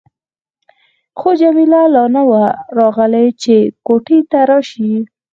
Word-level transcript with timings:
خو 1.19 1.29
جميله 1.41 1.81
لا 1.95 2.05
نه 2.15 2.21
وه 2.29 2.43
راغلې 2.77 3.25
چې 3.43 3.55
کوټې 3.87 4.19
ته 4.31 4.39
راشي. 4.49 4.91